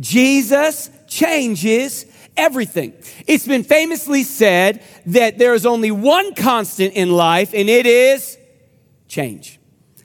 [0.00, 2.06] Jesus changes
[2.36, 2.94] everything.
[3.26, 8.38] It's been famously said that there is only one constant in life, and it is
[9.08, 9.58] change.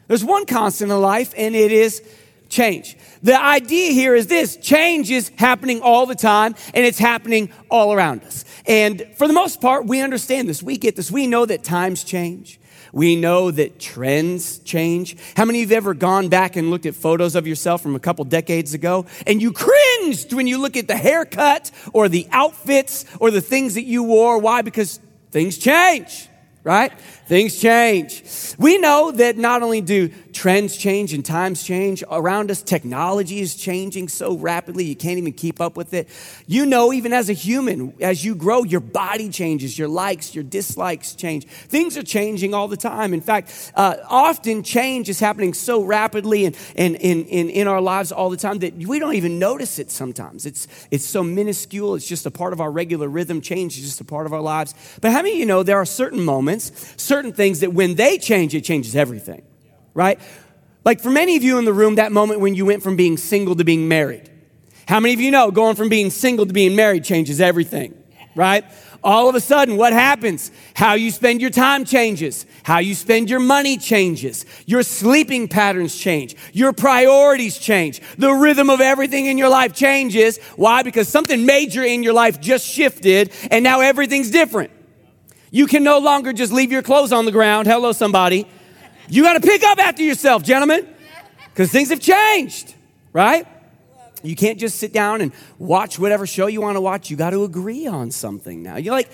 [0.07, 2.01] There's one constant in life, and it is
[2.49, 2.97] change.
[3.23, 7.93] The idea here is this change is happening all the time, and it's happening all
[7.93, 8.45] around us.
[8.65, 10.61] And for the most part, we understand this.
[10.61, 11.11] We get this.
[11.11, 12.59] We know that times change.
[12.93, 15.17] We know that trends change.
[15.35, 17.95] How many of you have ever gone back and looked at photos of yourself from
[17.95, 22.27] a couple decades ago and you cringed when you look at the haircut or the
[22.31, 24.39] outfits or the things that you wore?
[24.39, 24.62] Why?
[24.62, 24.99] Because
[25.31, 26.29] things change,
[26.63, 26.91] right?
[27.27, 28.23] Things change.
[28.57, 33.55] We know that not only do trends change and times change around us, technology is
[33.55, 36.08] changing so rapidly you can't even keep up with it.
[36.48, 40.44] You know, even as a human, as you grow, your body changes, your likes, your
[40.44, 41.46] dislikes change.
[41.48, 43.13] Things are changing all the time.
[43.13, 47.82] In fact, uh, often change is happening so rapidly and, and, and, and in our
[47.82, 50.46] lives all the time that we don't even notice it sometimes.
[50.46, 53.41] It's, it's so minuscule, it's just a part of our regular rhythm.
[53.41, 54.74] Change is just a part of our lives.
[55.01, 57.96] But how many of you know there are certain moments, certain certain things that when
[57.96, 59.41] they change, it changes everything,
[59.98, 60.20] right?
[60.85, 63.17] Like for many of you in the room, that moment when you went from being
[63.17, 64.29] single to being married.
[64.88, 67.95] How many of you know going from being single to being married changes everything,
[68.35, 68.63] right?
[69.03, 70.51] All of a sudden, what happens?
[70.75, 72.45] How you spend your time changes.
[72.63, 74.45] How you spend your money changes.
[74.67, 76.35] Your sleeping patterns change.
[76.53, 78.00] Your priorities change.
[78.17, 80.38] The rhythm of everything in your life changes.
[80.57, 80.84] Why?
[80.84, 84.72] Because something major in your life just shifted and now everything's different.
[85.50, 87.67] You can no longer just leave your clothes on the ground.
[87.67, 88.47] Hello, somebody.
[89.09, 90.88] You got to pick up after yourself, gentlemen,
[91.46, 92.75] because things have changed,
[93.13, 93.47] right?
[94.24, 97.09] You can't just sit down and watch whatever show you want to watch.
[97.09, 98.78] You got to agree on something now.
[98.78, 99.09] You're like,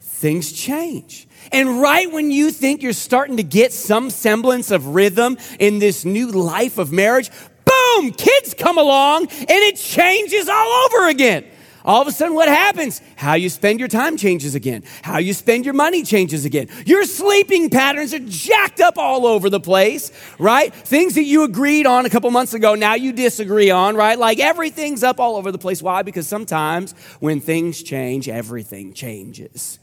[0.00, 1.26] things change.
[1.52, 6.04] And right when you think you're starting to get some semblance of rhythm in this
[6.04, 7.30] new life of marriage,
[7.64, 11.44] boom, kids come along and it changes all over again
[11.86, 13.00] all of a sudden what happens?
[13.14, 14.82] How you spend your time changes again.
[15.02, 16.68] How you spend your money changes again.
[16.84, 20.74] Your sleeping patterns are jacked up all over the place, right?
[20.74, 24.18] Things that you agreed on a couple months ago, now you disagree on, right?
[24.18, 25.80] Like everything's up all over the place.
[25.80, 26.02] Why?
[26.02, 29.78] Because sometimes when things change, everything changes.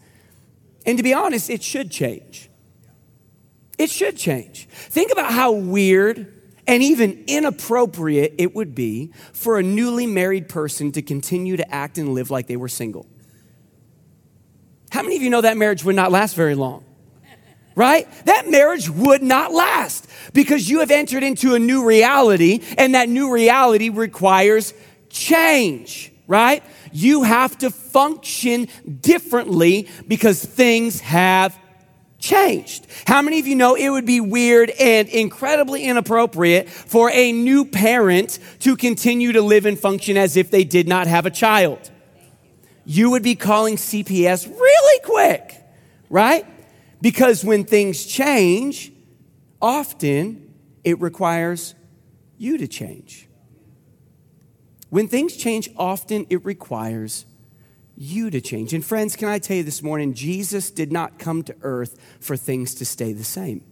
[0.86, 2.50] And to be honest, it should change.
[3.78, 4.68] It should change.
[4.68, 6.33] Think about how weird
[6.66, 11.98] and even inappropriate it would be for a newly married person to continue to act
[11.98, 13.06] and live like they were single.
[14.92, 16.86] How many of you know that marriage would not last very long?
[17.76, 18.08] Right?
[18.26, 23.10] That marriage would not last because you have entered into a new reality, and that
[23.10, 24.76] new reality requires
[25.10, 26.64] change, right?
[26.92, 28.68] You have to function
[29.02, 31.58] differently because things have
[32.24, 32.88] changed.
[33.06, 37.66] How many of you know it would be weird and incredibly inappropriate for a new
[37.66, 41.92] parent to continue to live and function as if they did not have a child?
[42.86, 45.54] You would be calling CPS really quick,
[46.10, 46.46] right?
[47.02, 48.94] Because when things change,
[49.62, 50.54] often
[50.86, 51.76] it requires
[52.38, 53.28] you to change.
[54.90, 57.26] When things change, often it requires
[58.04, 58.74] you to change.
[58.74, 62.36] And friends, can I tell you this morning, Jesus did not come to earth for
[62.38, 63.64] things to stay the same.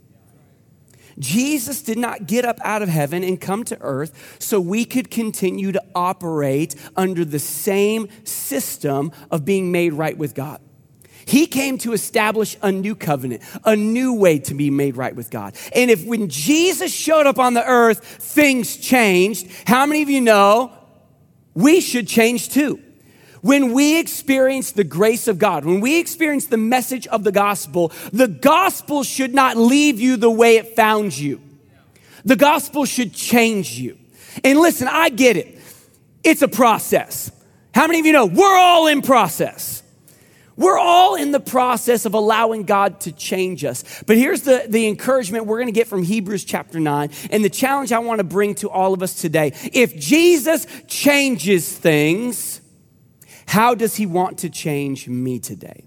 [1.20, 5.12] Jesus did not get up out of heaven and come to earth so we could
[5.12, 10.62] continue to operate under the same system of being made right with God.
[11.26, 15.30] He came to establish a new covenant, a new way to be made right with
[15.30, 15.56] God.
[15.76, 20.22] And if when Jesus showed up on the earth, things changed, how many of you
[20.22, 20.74] know
[21.54, 22.82] we should change too?
[23.42, 27.92] When we experience the grace of God, when we experience the message of the gospel,
[28.14, 31.42] the gospel should not leave you the way it found you.
[32.24, 33.98] The gospel should change you.
[34.44, 35.60] And listen, I get it.
[36.24, 37.32] It's a process.
[37.74, 39.82] How many of you know we're all in process?
[40.56, 44.04] We're all in the process of allowing God to change us.
[44.06, 47.50] But here's the, the encouragement we're going to get from Hebrews chapter 9 and the
[47.50, 49.54] challenge I want to bring to all of us today.
[49.74, 52.61] If Jesus changes things,
[53.52, 55.84] how does He want to change me today?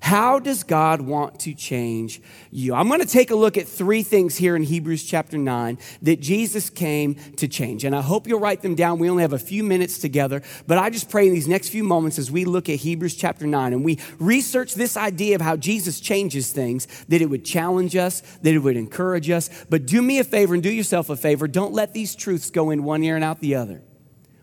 [0.00, 2.20] How does God want to change
[2.50, 2.74] you?
[2.74, 6.20] I'm going to take a look at three things here in Hebrews chapter 9 that
[6.20, 7.84] Jesus came to change.
[7.84, 8.98] And I hope you'll write them down.
[8.98, 11.84] We only have a few minutes together, but I just pray in these next few
[11.84, 15.56] moments as we look at Hebrews chapter 9 and we research this idea of how
[15.56, 19.48] Jesus changes things, that it would challenge us, that it would encourage us.
[19.70, 21.48] But do me a favor and do yourself a favor.
[21.48, 23.80] Don't let these truths go in one ear and out the other.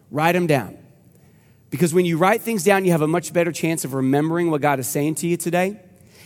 [0.09, 0.84] Write them down.
[1.75, 4.61] Because when you write things down, you have a much better chance of remembering what
[4.61, 5.77] God is saying to you today.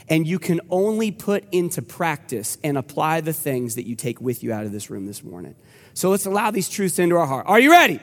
[0.08, 4.44] And you can only put into practice and apply the things that you take with
[4.44, 5.56] you out of this room this morning.
[5.96, 7.48] So let's allow these truths into our heart.
[7.48, 8.00] Are you ready?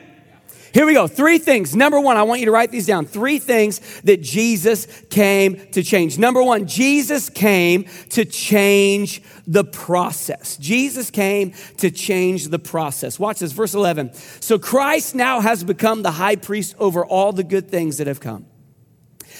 [0.73, 1.07] Here we go.
[1.07, 1.75] Three things.
[1.75, 3.05] Number one, I want you to write these down.
[3.05, 6.17] Three things that Jesus came to change.
[6.17, 10.57] Number one, Jesus came to change the process.
[10.57, 13.17] Jesus came to change the process.
[13.17, 14.13] Watch this, verse 11.
[14.13, 18.19] So Christ now has become the high priest over all the good things that have
[18.19, 18.45] come.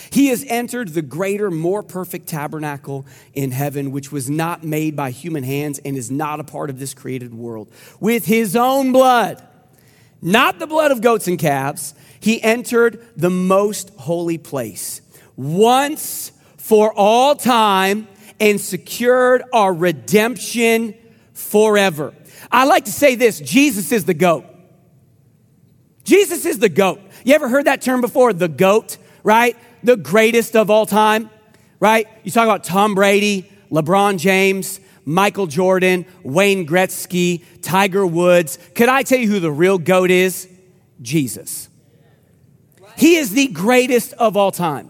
[0.09, 5.11] He has entered the greater, more perfect tabernacle in heaven, which was not made by
[5.11, 7.71] human hands and is not a part of this created world.
[7.99, 9.45] With his own blood,
[10.21, 15.01] not the blood of goats and calves, he entered the most holy place
[15.35, 18.07] once for all time
[18.39, 20.95] and secured our redemption
[21.33, 22.13] forever.
[22.51, 24.45] I like to say this Jesus is the goat.
[26.03, 27.01] Jesus is the goat.
[27.23, 28.31] You ever heard that term before?
[28.33, 29.57] The goat, right?
[29.83, 31.29] The greatest of all time,
[31.79, 32.07] right?
[32.23, 38.59] You talk about Tom Brady, LeBron James, Michael Jordan, Wayne Gretzky, Tiger Woods.
[38.75, 40.49] Could I tell you who the real GOAT is?
[41.01, 41.69] Jesus.
[42.97, 44.89] He is the greatest of all time.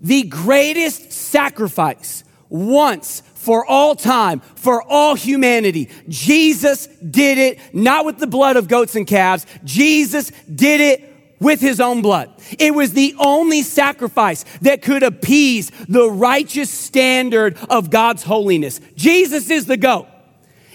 [0.00, 5.90] The greatest sacrifice once for all time, for all humanity.
[6.08, 9.44] Jesus did it, not with the blood of goats and calves.
[9.64, 12.30] Jesus did it with his own blood.
[12.58, 18.80] It was the only sacrifice that could appease the righteous standard of God's holiness.
[18.94, 20.06] Jesus is the GOAT.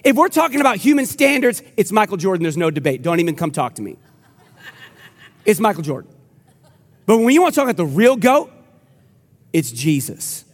[0.03, 2.43] If we're talking about human standards, it's Michael Jordan.
[2.43, 3.01] There's no debate.
[3.01, 3.97] Don't even come talk to me.
[5.45, 6.11] It's Michael Jordan.
[7.05, 8.51] But when you want to talk about the real GOAT,
[9.53, 10.45] it's Jesus.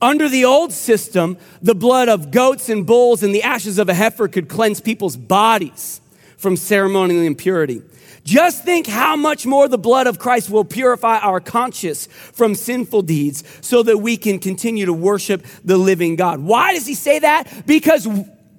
[0.00, 3.94] Under the old system, the blood of goats and bulls and the ashes of a
[3.94, 6.00] heifer could cleanse people's bodies
[6.36, 7.82] from ceremonial impurity.
[8.24, 13.02] Just think how much more the blood of Christ will purify our conscience from sinful
[13.02, 16.40] deeds so that we can continue to worship the living God.
[16.40, 17.66] Why does he say that?
[17.66, 18.06] Because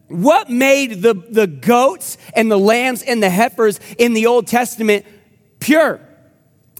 [0.08, 5.06] what made the, the goats and the lambs and the heifers in the Old Testament
[5.60, 6.02] pure?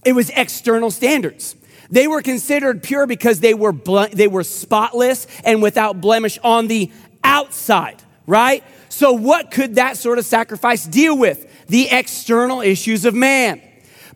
[0.04, 1.56] It was external standards.
[1.90, 6.66] They were considered pure because they were, bl- they were spotless and without blemish on
[6.66, 6.90] the
[7.22, 8.62] outside, right?
[8.88, 11.50] So, what could that sort of sacrifice deal with?
[11.68, 13.60] The external issues of man.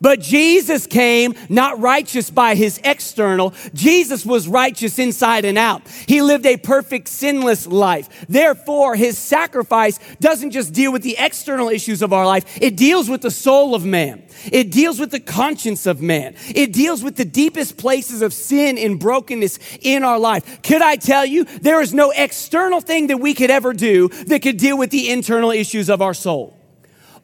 [0.00, 3.53] But Jesus came not righteous by his external.
[3.75, 5.83] Jesus was righteous inside and out.
[6.06, 8.27] He lived a perfect, sinless life.
[8.29, 13.09] Therefore, his sacrifice doesn't just deal with the external issues of our life, it deals
[13.09, 14.23] with the soul of man.
[14.53, 16.37] It deals with the conscience of man.
[16.55, 20.62] It deals with the deepest places of sin and brokenness in our life.
[20.62, 24.43] Could I tell you, there is no external thing that we could ever do that
[24.43, 26.58] could deal with the internal issues of our soul.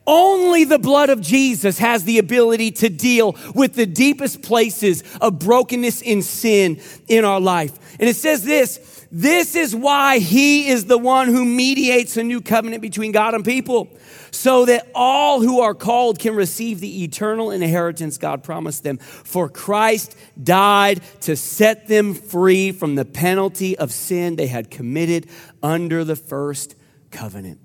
[0.06, 5.38] Only the blood of Jesus has the ability to deal with the deepest places of
[5.38, 7.72] brokenness and sin in our life.
[7.98, 12.40] And it says this, this is why he is the one who mediates a new
[12.40, 13.88] covenant between God and people,
[14.32, 18.98] so that all who are called can receive the eternal inheritance God promised them.
[18.98, 25.28] For Christ died to set them free from the penalty of sin they had committed
[25.62, 26.74] under the first
[27.12, 27.60] covenant.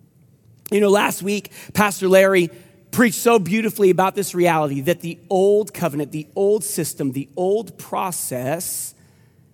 [0.71, 2.49] You know, last week, Pastor Larry
[2.91, 7.77] preached so beautifully about this reality that the old covenant, the old system, the old
[7.77, 8.93] process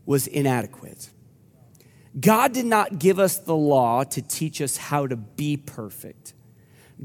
[0.06, 1.10] was inadequate.
[2.20, 6.34] God did not give us the law to teach us how to be perfect.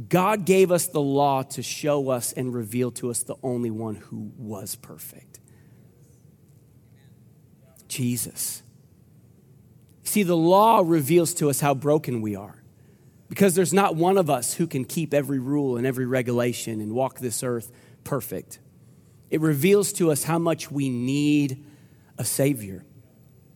[0.08, 3.96] God gave us the law to show us and reveal to us the only one
[3.96, 5.40] who was perfect
[7.88, 8.62] Jesus.
[10.04, 12.59] See, the law reveals to us how broken we are.
[13.30, 16.92] Because there's not one of us who can keep every rule and every regulation and
[16.92, 17.72] walk this earth
[18.04, 18.58] perfect.
[19.30, 21.64] It reveals to us how much we need
[22.18, 22.84] a Savior.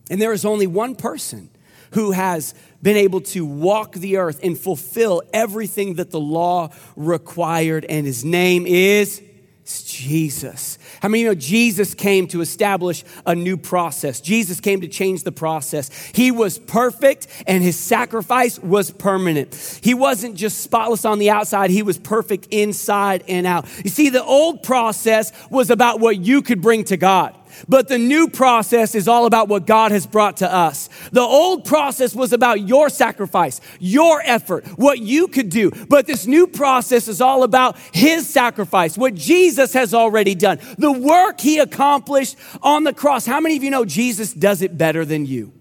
[0.09, 1.49] And there is only one person
[1.91, 7.85] who has been able to walk the earth and fulfill everything that the law required,
[7.85, 9.21] and his name is
[9.65, 10.77] it's Jesus.
[11.01, 14.21] How many you know Jesus came to establish a new process?
[14.21, 15.89] Jesus came to change the process.
[16.13, 19.79] He was perfect and his sacrifice was permanent.
[19.81, 23.65] He wasn't just spotless on the outside, he was perfect inside and out.
[23.83, 27.35] You see, the old process was about what you could bring to God.
[27.67, 30.89] But the new process is all about what God has brought to us.
[31.11, 35.71] The old process was about your sacrifice, your effort, what you could do.
[35.89, 40.91] But this new process is all about His sacrifice, what Jesus has already done, the
[40.91, 43.25] work He accomplished on the cross.
[43.25, 45.54] How many of you know Jesus does it better than you?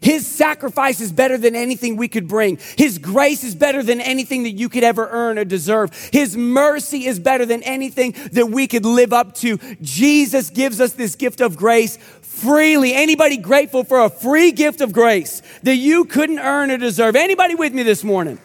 [0.00, 2.58] His sacrifice is better than anything we could bring.
[2.76, 5.92] His grace is better than anything that you could ever earn or deserve.
[6.12, 9.58] His mercy is better than anything that we could live up to.
[9.80, 12.94] Jesus gives us this gift of grace freely.
[12.94, 17.16] Anybody grateful for a free gift of grace that you couldn't earn or deserve?
[17.16, 18.38] Anybody with me this morning?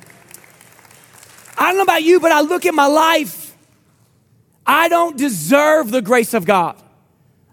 [1.58, 3.42] I don't know about you, but I look at my life
[4.66, 6.82] I don't deserve the grace of God.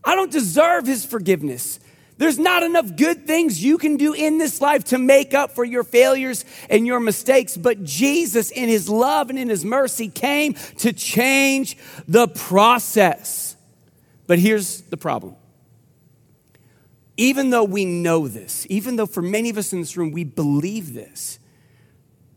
[0.05, 1.81] I don't deserve his forgiveness.
[2.18, 5.64] There's not enough good things you can do in this life to make up for
[5.64, 7.56] your failures and your mistakes.
[7.56, 13.56] But Jesus, in his love and in his mercy, came to change the process.
[14.26, 15.37] But here's the problem.
[17.16, 20.25] Even though we know this, even though for many of us in this room we
[20.25, 21.38] believe this,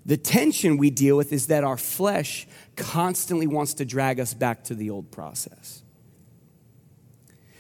[0.06, 4.64] the tension we deal with is that our flesh constantly wants to drag us back
[4.66, 5.82] to the old process.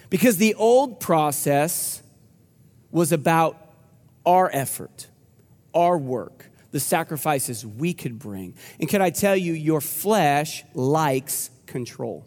[0.09, 2.00] Because the old process
[2.91, 3.57] was about
[4.25, 5.07] our effort,
[5.74, 8.55] our work, the sacrifices we could bring.
[8.79, 12.25] And can I tell you, your flesh likes control.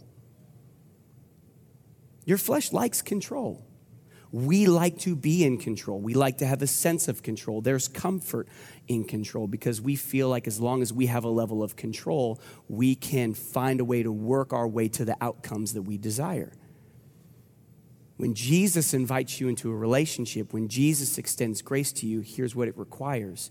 [2.24, 3.64] Your flesh likes control.
[4.32, 6.00] We like to be in control.
[6.00, 7.60] We like to have a sense of control.
[7.60, 8.48] There's comfort
[8.88, 12.40] in control because we feel like as long as we have a level of control,
[12.68, 16.52] we can find a way to work our way to the outcomes that we desire.
[18.16, 22.68] When Jesus invites you into a relationship, when Jesus extends grace to you, here's what
[22.68, 23.50] it requires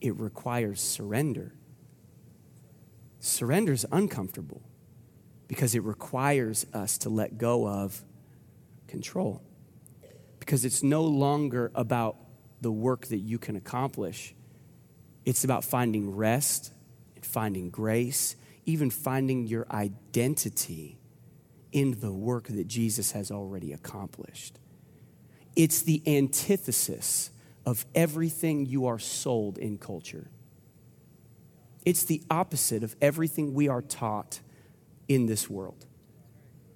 [0.00, 1.54] it requires surrender.
[3.20, 4.60] Surrender is uncomfortable
[5.46, 8.02] because it requires us to let go of
[8.88, 9.40] control.
[10.40, 12.16] Because it's no longer about
[12.60, 14.34] the work that you can accomplish,
[15.24, 16.72] it's about finding rest
[17.14, 18.34] and finding grace,
[18.66, 20.98] even finding your identity
[21.72, 24.58] in the work that Jesus has already accomplished.
[25.56, 27.30] It's the antithesis
[27.66, 30.28] of everything you are sold in culture.
[31.84, 34.40] It's the opposite of everything we are taught
[35.08, 35.86] in this world.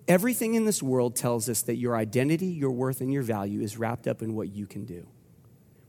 [0.09, 3.77] Everything in this world tells us that your identity, your worth, and your value is
[3.77, 5.07] wrapped up in what you can do,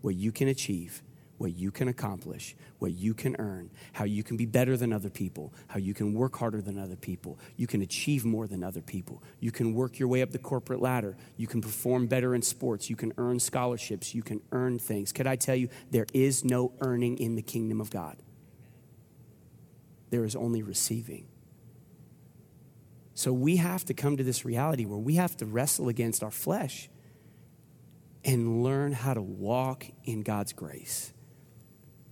[0.02, 1.04] what you can achieve,
[1.38, 5.10] what you can accomplish, what you can earn, how you can be better than other
[5.10, 8.82] people, how you can work harder than other people, you can achieve more than other
[8.82, 12.42] people, you can work your way up the corporate ladder, you can perform better in
[12.42, 15.12] sports, you can earn scholarships, you can earn things.
[15.12, 18.18] Could I tell you, there is no earning in the kingdom of God,
[20.10, 21.28] there is only receiving.
[23.14, 26.30] So we have to come to this reality where we have to wrestle against our
[26.30, 26.88] flesh
[28.24, 31.14] and learn how to walk in God's grace.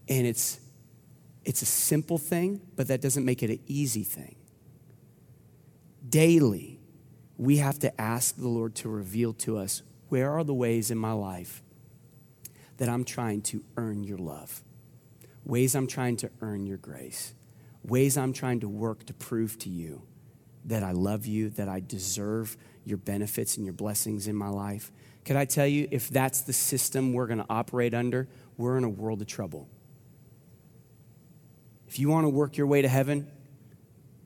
[0.08, 0.60] And it's,
[1.44, 4.36] it's a simple thing, but that doesn't make it an easy thing.
[6.08, 6.80] Daily,
[7.38, 10.98] we have to ask the Lord to reveal to us where are the ways in
[10.98, 11.62] my life
[12.78, 14.62] that I'm trying to earn your love,
[15.44, 17.34] ways I'm trying to earn your grace,
[17.84, 20.04] ways I'm trying to work to prove to you
[20.66, 24.92] that I love you, that I deserve your benefits and your blessings in my life.
[25.24, 28.84] Could I tell you, if that's the system we're going to operate under, we're in
[28.84, 29.70] a world of trouble.
[31.96, 33.32] If you want to work your way to heaven,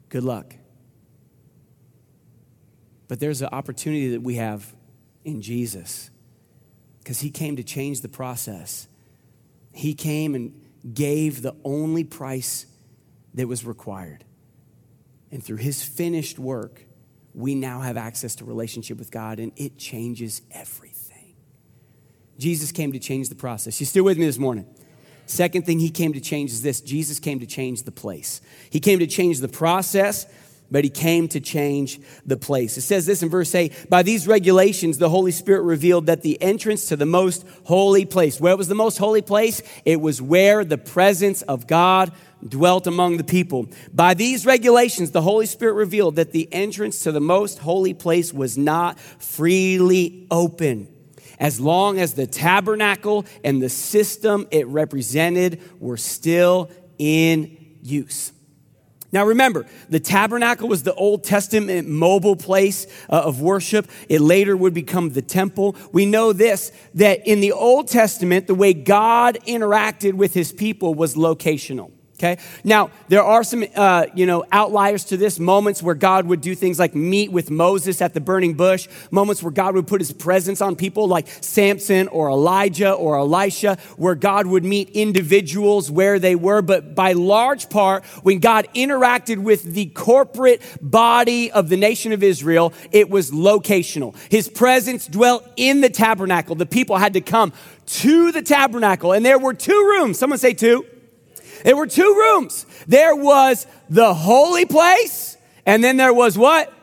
[0.10, 0.56] good luck.
[3.08, 4.76] But there's an opportunity that we have
[5.24, 6.10] in Jesus
[6.98, 8.88] because he came to change the process.
[9.72, 10.60] He came and
[10.96, 12.66] gave the only price
[13.36, 14.26] that was required.
[15.30, 16.88] And through his finished work,
[17.36, 21.36] we now have access to relationship with God, and it changes everything.
[22.40, 23.80] Jesus came to change the process.
[23.80, 24.66] You still with me this morning?
[25.30, 28.42] Second thing he came to change is this Jesus came to change the place.
[28.72, 30.26] He came to change the process,
[30.72, 32.78] but he came to change the place.
[32.78, 36.42] It says this in verse 8 By these regulations, the Holy Spirit revealed that the
[36.42, 39.62] entrance to the most holy place, where was the most holy place?
[39.86, 42.12] It was where the presence of God
[42.48, 43.68] dwelt among the people.
[43.94, 48.34] By these regulations, the Holy Spirit revealed that the entrance to the most holy place
[48.34, 50.88] was not freely open
[51.40, 58.34] as long as the tabernacle and the system it represented were still in use.
[59.12, 63.90] Now remember, the tabernacle was the Old Testament mobile place uh, of worship.
[64.08, 65.76] It later would become the temple.
[65.92, 70.94] We know this, that in the Old Testament, the way God interacted with his people
[70.94, 71.92] was locational.
[72.20, 72.38] Okay.
[72.66, 75.40] Now there are some, uh, you know, outliers to this.
[75.40, 78.90] Moments where God would do things like meet with Moses at the burning bush.
[79.10, 83.78] Moments where God would put His presence on people like Samson or Elijah or Elisha,
[83.96, 86.62] where God would meet individuals where they were.
[86.62, 92.22] But by large part, when God interacted with the corporate body of the nation of
[92.22, 94.14] Israel, it was locational.
[94.30, 96.56] His presence dwelt in the tabernacle.
[96.56, 97.54] The people had to come
[97.86, 100.20] to the tabernacle, and there were two rooms.
[100.20, 100.86] Someone say two.
[101.64, 102.66] There were two rooms.
[102.88, 106.74] There was the holy place, and then there was what?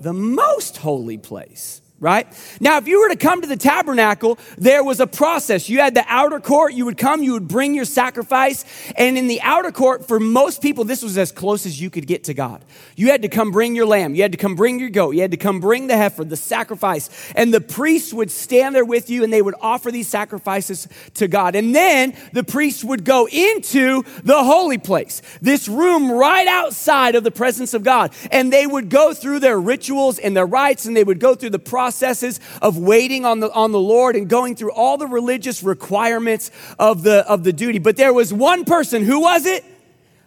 [0.00, 2.28] The most holy place right?
[2.60, 5.70] Now, if you were to come to the tabernacle, there was a process.
[5.70, 9.26] You had the outer court, you would come, you would bring your sacrifice, and in
[9.26, 12.34] the outer court, for most people, this was as close as you could get to
[12.34, 12.62] God.
[12.94, 15.22] You had to come bring your lamb, you had to come bring your goat, you
[15.22, 19.08] had to come bring the heifer, the sacrifice, and the priest would stand there with
[19.08, 21.56] you and they would offer these sacrifices to God.
[21.56, 27.24] And then the priest would go into the holy place, this room right outside of
[27.24, 30.94] the presence of God, and they would go through their rituals and their rites and
[30.94, 34.28] they would go through the process processes of waiting on the, on the Lord and
[34.28, 37.78] going through all the religious requirements of the, of the duty.
[37.78, 39.64] But there was one person, who was it?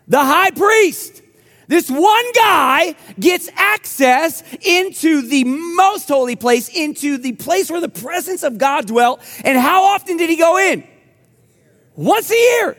[0.07, 1.21] The high priest.
[1.67, 7.89] This one guy gets access into the most holy place, into the place where the
[7.89, 9.19] presence of God dwelt.
[9.43, 10.88] And how often did he go in?
[11.95, 12.77] Once a year.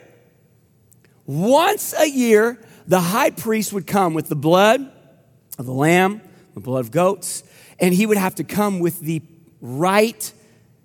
[1.27, 4.91] Once a year, the high priest would come with the blood
[5.59, 6.23] of the lamb,
[6.55, 7.43] the blood of goats,
[7.79, 9.23] and he would have to come with the
[9.61, 10.33] right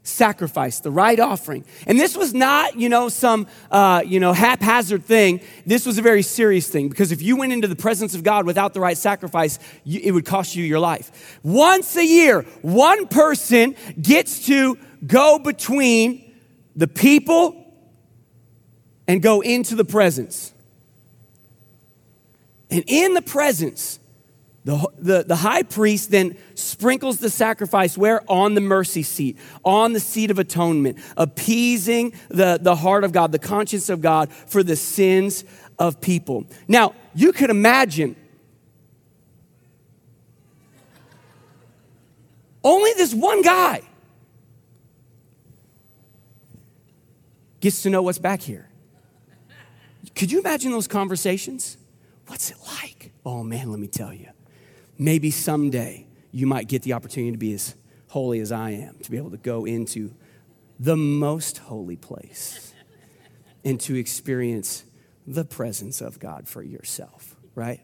[0.03, 1.65] sacrifice, the right offering.
[1.87, 5.41] And this was not, you know, some, uh, you know, haphazard thing.
[5.65, 8.45] This was a very serious thing because if you went into the presence of God
[8.45, 11.39] without the right sacrifice, you, it would cost you your life.
[11.41, 16.33] Once a year, one person gets to go between
[16.75, 17.59] the people
[19.07, 20.53] and go into the presence.
[22.69, 23.99] And in the presence,
[24.65, 28.23] the, the, the, high priest then sprinkles the sacrifice where?
[28.31, 33.33] On the mercy seat, on the seat of atonement, appeasing the, the heart of God,
[33.33, 35.43] the conscience of God for the sins
[35.77, 36.45] of people.
[36.67, 38.15] Now, you could imagine
[42.63, 43.81] only this one guy
[47.59, 48.69] gets to know what's back here.
[50.15, 51.77] Could you imagine those conversations?
[52.27, 53.11] What's it like?
[53.25, 54.32] Oh man, let me tell you
[54.97, 57.75] maybe someday you might get the opportunity to be as
[58.07, 60.13] holy as I am, to be able to go into
[60.79, 62.73] the most holy place
[63.63, 64.83] and to experience
[65.25, 67.81] the presence of God for yourself, right?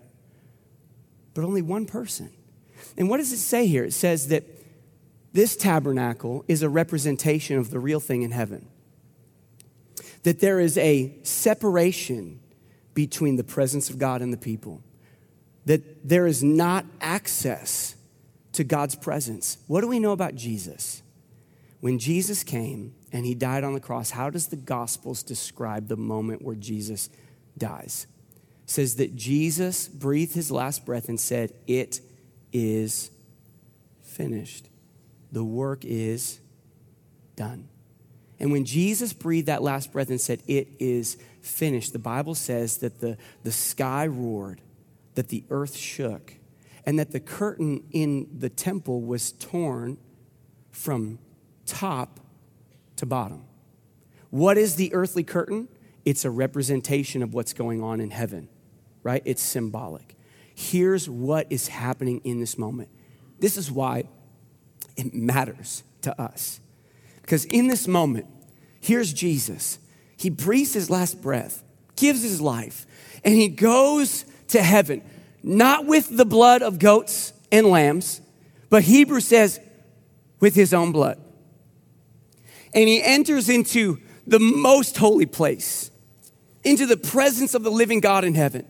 [1.33, 2.31] But only one person.
[2.97, 3.85] And what does it say here?
[3.85, 4.43] It says that
[5.31, 8.67] this tabernacle is a representation of the real thing in heaven.
[10.24, 12.39] That there is a separation
[12.93, 14.83] between the presence of God and the people
[15.70, 17.96] that there is not access
[18.53, 19.60] to God's presence.
[19.68, 21.03] What do we know about Jesus?
[21.79, 25.96] When Jesus came and he died on the cross, how does the Gospels describe the
[25.96, 27.12] moment where Jesus
[27.55, 28.08] dies?
[28.64, 32.01] It says that Jesus breathed his last breath and said, It
[32.51, 33.12] is
[34.01, 34.70] finished.
[35.32, 36.40] The work is
[37.36, 37.70] done.
[38.40, 42.77] And when Jesus breathed that last breath and said, It is finished, the Bible says
[42.77, 44.62] that the, the sky roared
[45.20, 46.36] that the earth shook
[46.86, 49.98] and that the curtain in the temple was torn
[50.72, 51.20] from
[51.66, 52.22] top
[52.96, 53.44] to bottom.
[54.29, 55.68] What is the earthly curtain?
[56.05, 58.48] It's a representation of what's going on in heaven,
[59.03, 59.22] right?
[59.25, 60.16] It's symbolic.
[60.55, 62.88] Here's what is happening in this moment.
[63.40, 64.05] This is why
[64.96, 66.62] it matters to us.
[67.24, 68.27] Because in this moment,
[68.79, 69.79] here's Jesus.
[70.16, 71.62] He breathes his last breath,
[71.98, 72.86] gives his life,
[73.25, 75.01] and he goes to heaven,
[75.42, 78.22] not with the blood of goats and lambs,
[78.70, 79.59] but Hebrew says
[80.40, 81.20] with his own blood.
[82.74, 85.90] And he enters into the most holy place,
[86.64, 88.66] into the presence of the living God in heaven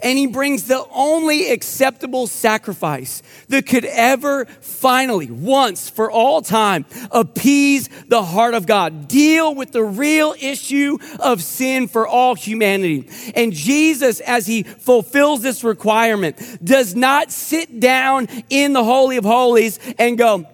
[0.00, 6.86] and he brings the only acceptable sacrifice that could ever finally, once for all time,
[7.10, 13.08] appease the heart of God, deal with the real issue of sin for all humanity.
[13.34, 19.24] And Jesus, as he fulfills this requirement, does not sit down in the Holy of
[19.24, 20.46] Holies and go,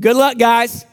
[0.00, 0.86] Good luck, guys.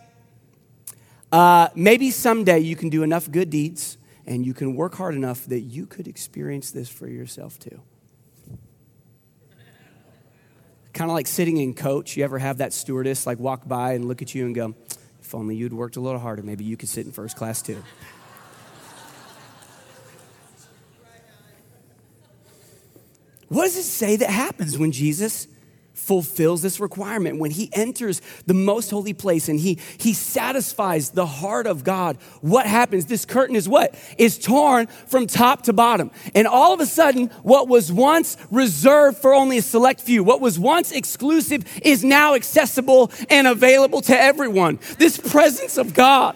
[1.31, 3.97] Uh, maybe someday you can do enough good deeds
[4.29, 7.81] and you can work hard enough that you could experience this for yourself too.
[10.93, 12.15] kind of like sitting in coach.
[12.15, 14.75] You ever have that stewardess like walk by and look at you and go,
[15.21, 17.81] if only you'd worked a little harder, maybe you could sit in first class too.
[23.47, 25.47] what does it say that happens when Jesus
[25.99, 27.39] fulfills this requirement.
[27.39, 32.17] When he enters the most holy place and he, he satisfies the heart of God,
[32.41, 33.05] what happens?
[33.05, 33.93] This curtain is what?
[34.17, 36.11] Is torn from top to bottom.
[36.33, 40.41] And all of a sudden, what was once reserved for only a select few, what
[40.41, 44.79] was once exclusive, is now accessible and available to everyone.
[44.97, 46.35] This presence of God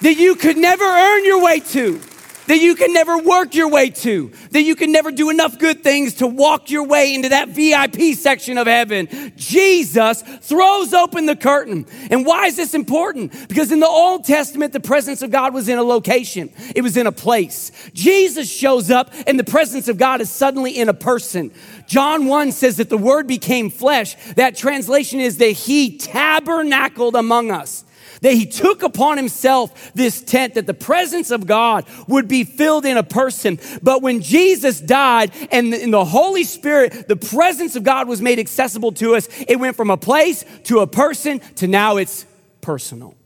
[0.00, 2.00] that you could never earn your way to
[2.48, 5.82] that you can never work your way to, that you can never do enough good
[5.82, 9.32] things to walk your way into that VIP section of heaven.
[9.36, 11.86] Jesus throws open the curtain.
[12.10, 13.48] And why is this important?
[13.48, 16.96] Because in the Old Testament, the presence of God was in a location, it was
[16.96, 17.70] in a place.
[17.92, 21.52] Jesus shows up, and the presence of God is suddenly in a person.
[21.86, 24.16] John 1 says that the word became flesh.
[24.34, 27.84] That translation is that he tabernacled among us
[28.22, 32.84] that he took upon himself this tent that the presence of God would be filled
[32.84, 33.58] in a person.
[33.82, 38.38] But when Jesus died and in the Holy Spirit, the presence of God was made
[38.38, 42.24] accessible to us, it went from a place to a person to now it's
[42.60, 43.17] personal.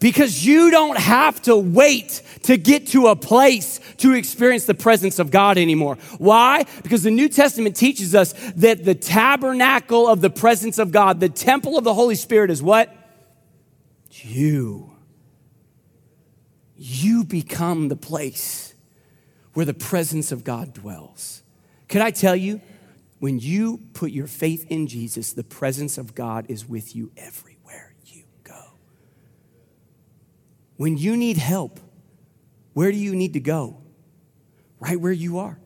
[0.00, 5.18] Because you don't have to wait to get to a place to experience the presence
[5.18, 5.96] of God anymore.
[6.16, 6.64] Why?
[6.82, 11.28] Because the New Testament teaches us that the tabernacle of the presence of God, the
[11.28, 12.96] temple of the Holy Spirit is what?
[14.06, 14.90] It's You.
[16.76, 18.74] You become the place
[19.52, 21.42] where the presence of God dwells.
[21.88, 22.62] Can I tell you,
[23.18, 27.49] when you put your faith in Jesus, the presence of God is with you every
[30.80, 31.78] When you need help,
[32.72, 33.82] where do you need to go?
[34.78, 35.58] Right where you are.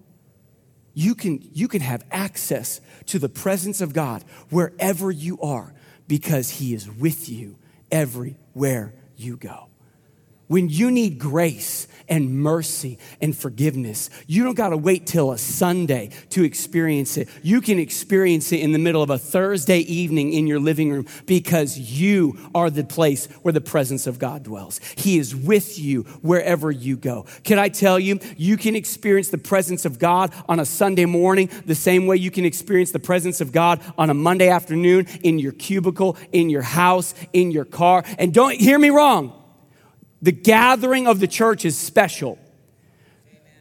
[0.93, 5.73] You can, you can have access to the presence of God wherever you are
[6.09, 7.59] because He is with you
[7.93, 9.69] everywhere you go.
[10.47, 15.39] When you need grace and mercy and forgiveness, you don't got to wait till a
[15.39, 17.29] Sunday to experience it.
[17.43, 21.07] You can experience it in the middle of a Thursday evening in your living room
[21.25, 24.81] because you are the place where the presence of God dwells.
[24.97, 27.25] He is with you wherever you go.
[27.43, 31.49] Can I tell you, you can experience the presence of God on a Sunday morning
[31.65, 35.39] the same way you can experience the presence of God on a Monday afternoon in
[35.39, 38.05] your cubicle, in your house, in your car.
[38.19, 39.41] And don't hear me wrong.
[40.25, 42.39] The gathering of the church is special.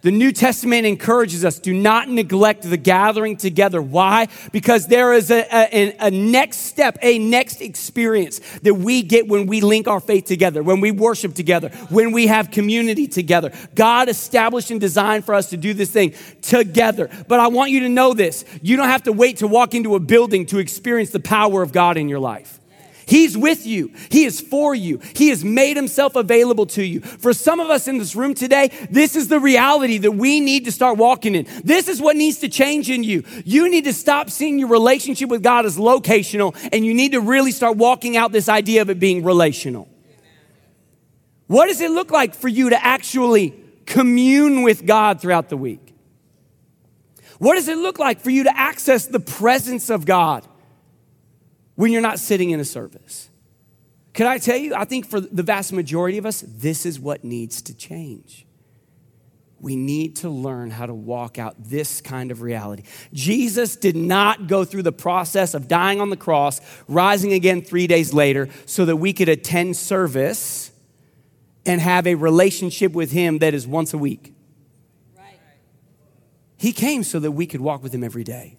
[0.02, 3.82] The New Testament encourages us do not neglect the gathering together.
[3.82, 4.30] Why?
[4.54, 9.46] Because there is a, a, a, next step, a next experience that we get when
[9.46, 13.52] we link our faith together, when we worship together, when we have community together.
[13.76, 17.10] God established and designed for us to do this thing together.
[17.28, 19.96] But I want you to know this you don't have to wait to walk into
[19.96, 22.62] a building to experience the power of God in your life.
[23.06, 23.92] He's with you.
[24.10, 25.00] He is for you.
[25.16, 27.02] He has made himself available to you.
[27.02, 30.66] For some of us in this room today, this is the reality that we need
[30.66, 31.48] to start walking in.
[31.64, 33.24] This is what needs to change in you.
[33.46, 37.22] You need to stop seeing your relationship with God as locational and you need to
[37.22, 39.88] really start walking out this idea of it being relational.
[41.48, 43.54] What does it look like for you to actually
[43.86, 45.94] commune with God throughout the week?
[47.38, 50.48] What does it look like for you to access the presence of God?
[51.76, 53.30] When you're not sitting in a service.
[54.14, 57.24] Can I tell you, I think for the vast majority of us, this is what
[57.24, 58.46] needs to change.
[59.60, 62.84] We need to learn how to walk out this kind of reality.
[63.14, 67.88] Jesus did not go through the process of dying on the cross, rising again three
[67.88, 70.72] days later, so that we could attend service
[71.66, 74.36] and have a relationship with Him that is once a week.
[75.18, 75.40] Right.
[76.58, 78.58] He came so that we could walk with Him every day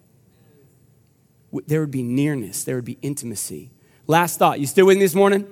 [1.67, 3.71] there would be nearness, there would be intimacy.
[4.07, 5.47] Last thought, you still with me this morning?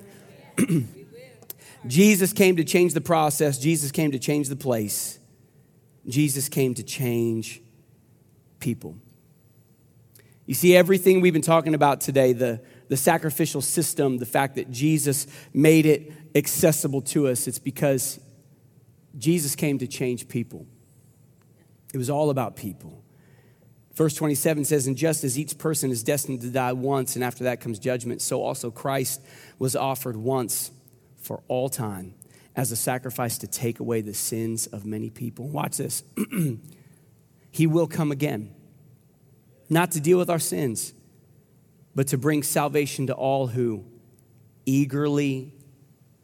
[1.87, 5.19] Jesus came to change the process, Jesus came to change the place,
[6.07, 7.61] Jesus came to change
[8.59, 8.95] people.
[10.45, 14.69] You see, everything we've been talking about today, the, the sacrificial system, the fact that
[14.69, 18.19] Jesus made it accessible to us, it's because
[19.17, 20.65] Jesus came to change people.
[21.93, 23.02] It was all about people.
[23.95, 27.43] Verse 27 says, And just as each person is destined to die once, and after
[27.45, 29.21] that comes judgment, so also Christ
[29.59, 30.71] was offered once
[31.17, 32.15] for all time
[32.55, 35.47] as a sacrifice to take away the sins of many people.
[35.47, 36.03] Watch this.
[37.51, 38.53] he will come again,
[39.69, 40.93] not to deal with our sins,
[41.95, 43.85] but to bring salvation to all who
[44.65, 45.53] eagerly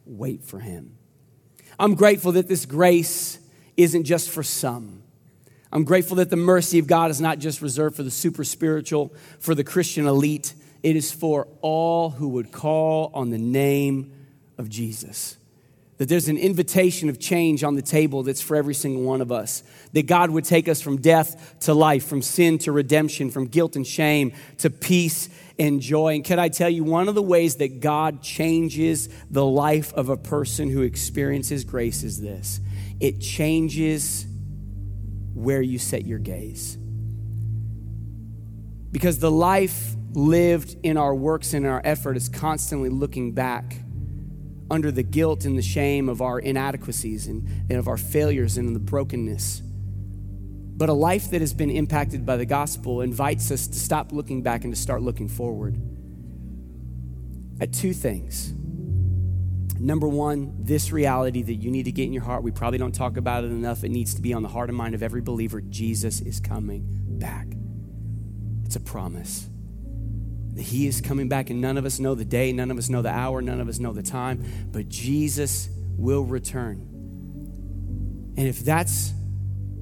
[0.06, 0.96] wait for him.
[1.78, 3.40] I'm grateful that this grace
[3.78, 5.04] isn't just for some.
[5.72, 9.14] I'm grateful that the mercy of God is not just reserved for the super spiritual,
[9.40, 10.54] for the Christian elite.
[10.82, 14.12] It is for all who would call on the name
[14.58, 15.38] of Jesus.
[15.98, 19.32] That there's an invitation of change on the table that's for every single one of
[19.32, 19.64] us.
[19.92, 23.76] That God would take us from death to life, from sin to redemption, from guilt
[23.76, 25.30] and shame to peace
[25.60, 26.16] and joy.
[26.16, 30.08] And can I tell you, one of the ways that God changes the life of
[30.08, 32.62] a person who experiences grace is this
[33.02, 34.26] it changes
[35.39, 36.78] where you set your gaze.
[38.91, 43.78] Because the life lived in our works and our effort is constantly looking back
[44.69, 48.75] under the guilt and the shame of our inadequacies and, and of our failures and
[48.75, 49.62] the brokenness.
[49.63, 54.41] But a life that has been impacted by the gospel invites us to stop looking
[54.41, 55.80] back and to start looking forward
[57.62, 58.54] at two things.
[59.82, 62.44] Number one, this reality that you need to get in your heart.
[62.44, 63.86] We probably don't talk about it enough.
[63.86, 65.62] It needs to be on the heart and mind of every believer.
[65.62, 66.86] Jesus is coming
[67.18, 67.48] back.
[68.65, 69.48] It's a promise
[70.54, 72.89] that He is coming back, and none of us know the day, none of us
[72.89, 76.86] know the hour, none of us know the time, but Jesus will return.
[78.36, 79.13] And if that's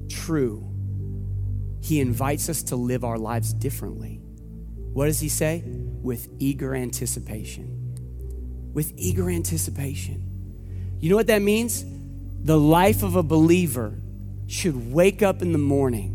[0.08, 0.72] true,
[1.82, 4.20] He invites us to live our lives differently.
[4.92, 5.64] What does He say?
[5.66, 7.77] With eager anticipation.
[8.72, 10.96] With eager anticipation.
[11.00, 11.84] You know what that means?
[12.42, 13.98] The life of a believer
[14.46, 16.14] should wake up in the morning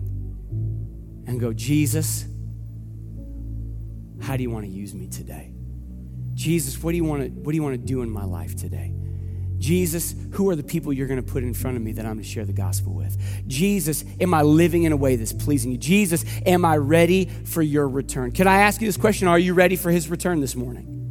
[1.27, 2.25] and go, Jesus,
[4.21, 5.51] how do you want to use me today?
[6.33, 8.55] Jesus, what do you want to what do you want to do in my life
[8.55, 8.91] today?
[9.59, 12.13] Jesus, who are the people you're going to put in front of me that I'm
[12.13, 13.17] going to share the gospel with?
[13.47, 15.77] Jesus, am I living in a way that's pleasing you?
[15.77, 18.31] Jesus, am I ready for your return?
[18.31, 19.29] Can I ask you this question?
[19.29, 21.02] Are you ready for his return this morning?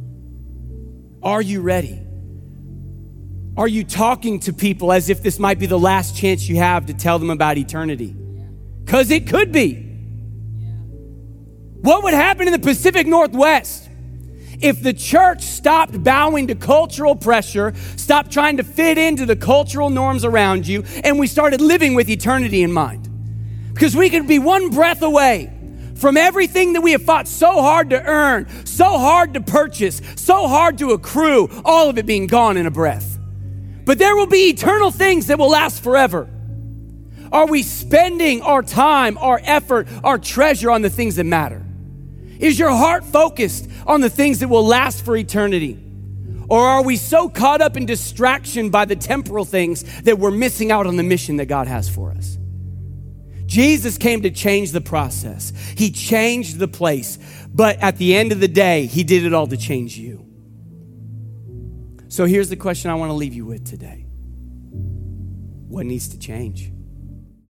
[1.23, 2.01] Are you ready?
[3.55, 6.87] Are you talking to people as if this might be the last chance you have
[6.87, 8.15] to tell them about eternity?
[8.83, 9.75] Because it could be.
[11.81, 13.89] What would happen in the Pacific Northwest
[14.59, 19.89] if the church stopped bowing to cultural pressure, stopped trying to fit into the cultural
[19.89, 23.09] norms around you, and we started living with eternity in mind?
[23.73, 25.52] Because we could be one breath away
[26.03, 30.49] from everything that we have fought so hard to earn, so hard to purchase, so
[30.49, 33.17] hard to accrue, all of it being gone in a breath.
[33.85, 36.29] But there will be eternal things that will last forever.
[37.31, 41.63] Are we spending our time, our effort, our treasure on the things that matter?
[42.37, 45.79] Is your heart focused on the things that will last for eternity?
[46.49, 50.69] Or are we so caught up in distraction by the temporal things that we're missing
[50.69, 52.37] out on the mission that God has for us?
[53.53, 55.53] Jesus came to change the process.
[55.77, 57.19] He changed the place.
[57.53, 60.25] But at the end of the day, He did it all to change you.
[62.07, 64.07] So here's the question I want to leave you with today
[65.67, 66.72] What needs to change?